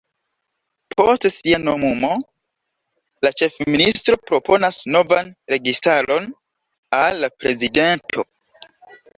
[0.99, 2.09] Post sia nomumo,
[3.27, 6.29] la ĉefministro proponas novan registaron
[7.03, 8.31] al la Prezidento.